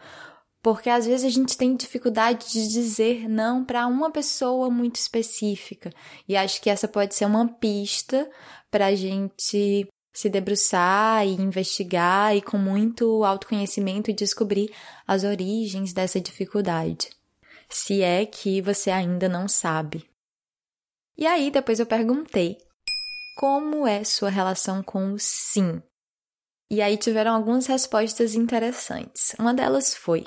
[0.62, 5.94] porque às vezes a gente tem dificuldade de dizer não para uma pessoa muito específica.
[6.28, 8.30] E acho que essa pode ser uma pista
[8.70, 14.70] para a gente se debruçar e investigar e com muito autoconhecimento descobrir
[15.08, 17.12] as origens dessa dificuldade.
[17.70, 20.04] Se é que você ainda não sabe.
[21.18, 22.58] E aí depois eu perguntei:
[23.38, 25.80] como é sua relação com o sim?
[26.72, 29.36] E aí tiveram algumas respostas interessantes.
[29.38, 30.26] Uma delas foi: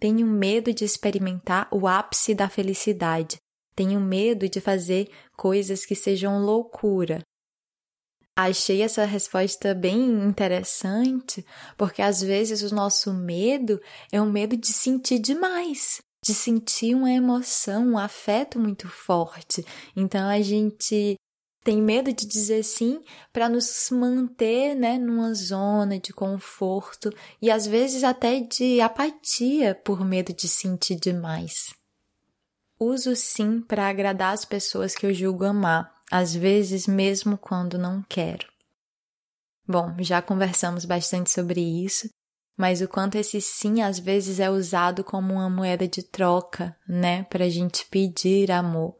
[0.00, 3.36] tenho medo de experimentar o ápice da felicidade.
[3.76, 7.22] Tenho medo de fazer coisas que sejam loucura.
[8.36, 11.46] Achei essa resposta bem interessante,
[11.78, 13.80] porque às vezes o nosso medo
[14.10, 19.64] é o medo de sentir demais, de sentir uma emoção, um afeto muito forte.
[19.94, 21.16] Então a gente
[21.62, 23.02] tem medo de dizer sim
[23.32, 27.10] para nos manter, né, numa zona de conforto
[27.40, 31.74] e às vezes até de apatia por medo de sentir demais.
[32.78, 38.02] Uso sim para agradar as pessoas que eu julgo amar, às vezes mesmo quando não
[38.08, 38.46] quero.
[39.66, 42.08] Bom, já conversamos bastante sobre isso
[42.56, 47.24] mas o quanto esse sim às vezes é usado como uma moeda de troca, né,
[47.24, 48.96] para a gente pedir amor.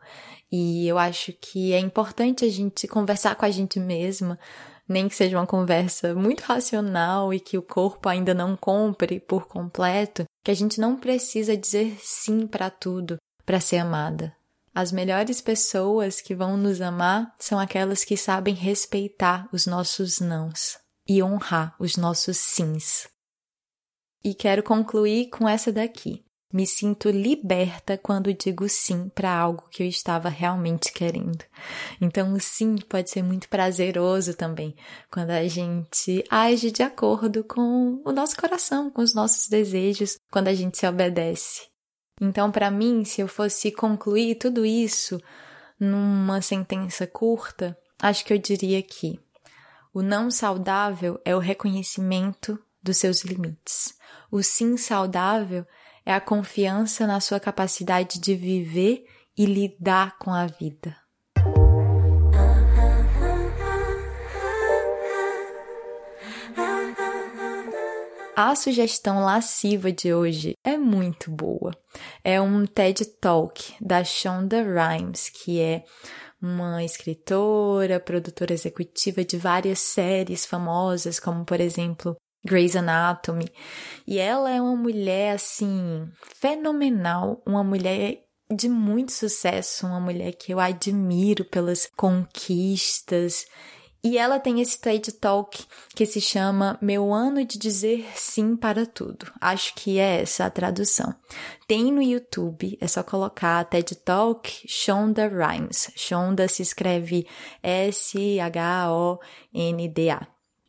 [0.53, 4.39] E eu acho que é importante a gente conversar com a gente mesma,
[4.87, 9.47] nem que seja uma conversa muito racional e que o corpo ainda não compre por
[9.47, 14.37] completo, que a gente não precisa dizer sim para tudo para ser amada.
[14.75, 20.79] As melhores pessoas que vão nos amar são aquelas que sabem respeitar os nossos nãos
[21.07, 23.09] e honrar os nossos sims.
[24.25, 26.25] E quero concluir com essa daqui.
[26.53, 31.43] Me sinto liberta quando digo sim para algo que eu estava realmente querendo.
[31.99, 34.77] Então, o sim pode ser muito prazeroso também,
[35.11, 40.49] quando a gente age de acordo com o nosso coração, com os nossos desejos, quando
[40.49, 41.69] a gente se obedece.
[42.21, 45.19] Então, para mim, se eu fosse concluir tudo isso
[45.81, 49.19] numa sentença curta, acho que eu diria que
[49.95, 53.95] o não saudável é o reconhecimento dos seus limites.
[54.31, 59.05] O sim saudável é a confiança na sua capacidade de viver
[59.37, 60.97] e lidar com a vida.
[68.35, 71.71] A sugestão lasciva de hoje é muito boa.
[72.25, 75.85] É um TED Talk da Shonda Rhimes, que é
[76.41, 83.49] uma escritora, produtora executiva de várias séries famosas, como por exemplo Grey's Anatomy.
[84.07, 88.23] E ela é uma mulher, assim, fenomenal, uma mulher
[88.55, 93.47] de muito sucesso, uma mulher que eu admiro pelas conquistas.
[94.05, 95.65] E ela tem esse TED Talk
[95.95, 99.33] que se chama Meu Ano de Dizer Sim para Tudo.
[99.41, 101.15] Acho que é essa a tradução.
[101.69, 105.93] Tem no YouTube, é só colocar TED Talk Shonda Rhimes.
[105.95, 107.29] Shonda se escreve
[107.63, 108.27] S-H-O-N-D-A.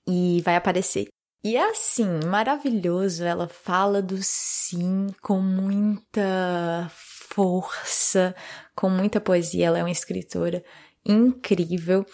[0.05, 1.07] E vai aparecer.
[1.43, 3.23] E é assim, maravilhoso.
[3.23, 8.33] Ela fala do sim com muita força,
[8.73, 9.67] com muita poesia.
[9.67, 10.63] Ela é uma escritora
[11.05, 12.05] incrível.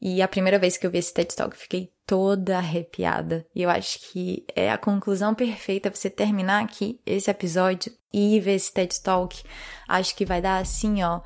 [0.00, 3.46] E a primeira vez que eu vi esse TED Talk, fiquei toda arrepiada.
[3.54, 8.54] E eu acho que é a conclusão perfeita você terminar aqui esse episódio e ver
[8.54, 9.42] esse TED Talk.
[9.86, 11.20] Acho que vai dar assim, ó,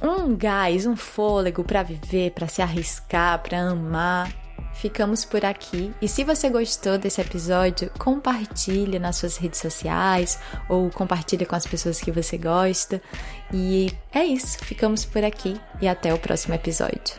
[0.00, 4.45] um gás, um fôlego para viver, para se arriscar, para amar
[4.80, 5.92] ficamos por aqui.
[6.00, 11.66] E se você gostou desse episódio, compartilhe nas suas redes sociais ou compartilhe com as
[11.66, 13.00] pessoas que você gosta.
[13.52, 17.14] E é isso, ficamos por aqui e até o próximo episódio.